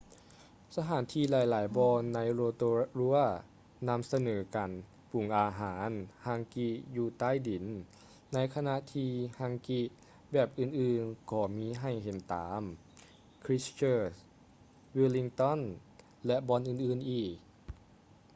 [0.75, 3.27] ສະຖານທີ່ຫຼາຍໆບ່ອນໃນ rotorua
[3.89, 4.71] ນຳສະເໜີການ
[5.11, 5.91] ປຸງອາຫານ
[6.25, 7.65] hangi ຢູ່ໃຕ້ດິນ
[8.33, 9.81] ໃນຂະນະທີ່ hangi
[10.31, 12.61] ແບບອື່ນໆກໍມີໃຫ້ເຫັນຕາມ
[13.43, 14.17] christchurch
[14.97, 15.59] wellington
[16.27, 17.35] ແລະ ບ່ອນອື່ນໆອີກ